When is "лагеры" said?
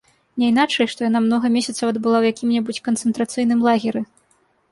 3.67-4.01